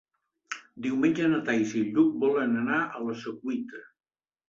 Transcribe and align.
Diumenge 0.85 1.27
na 1.35 1.43
Thaís 1.51 1.75
i 1.77 1.83
en 1.89 1.93
Lluc 1.99 2.19
volen 2.27 2.59
anar 2.65 2.83
a 2.91 3.07
la 3.07 3.19
Secuita. 3.25 3.89